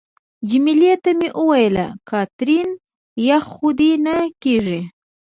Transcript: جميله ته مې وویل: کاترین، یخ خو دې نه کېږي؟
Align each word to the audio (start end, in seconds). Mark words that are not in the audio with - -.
جميله 0.49 0.93
ته 1.03 1.11
مې 1.17 1.29
وویل: 1.41 1.77
کاترین، 2.09 2.69
یخ 3.27 3.43
خو 3.55 3.67
دې 3.79 3.91
نه 4.05 4.15
کېږي؟ 4.41 4.81